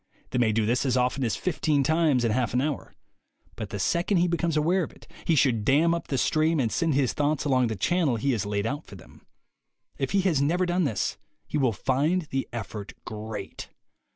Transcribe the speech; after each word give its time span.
They 0.31 0.39
may 0.39 0.51
do 0.51 0.65
this 0.65 0.83
as 0.83 0.97
often 0.97 1.23
as 1.23 1.35
fifteen 1.35 1.83
times 1.83 2.25
in 2.25 2.31
half 2.31 2.55
an 2.55 2.61
hour. 2.61 2.95
But 3.55 3.69
the 3.69 3.77
second 3.77 4.17
he 4.17 4.27
becomes 4.27 4.57
aware 4.57 4.81
of 4.81 4.91
it, 4.91 5.05
he 5.25 5.35
should 5.35 5.63
dam 5.63 5.93
up 5.93 6.07
the 6.07 6.17
stream 6.17 6.59
and 6.59 6.71
send 6.71 6.95
his 6.95 7.13
thoughts 7.13 7.45
along 7.45 7.67
the 7.67 7.75
channel 7.75 8.15
he 8.15 8.31
has 8.31 8.43
laid 8.43 8.65
out 8.65 8.87
for 8.87 8.95
them. 8.95 9.27
If 9.99 10.09
he 10.09 10.21
has 10.21 10.41
never 10.41 10.65
done 10.65 10.85
this, 10.85 11.19
he 11.45 11.59
will 11.59 11.71
find 11.71 12.23
the 12.31 12.47
effort 12.51 12.93
great. 13.05 13.69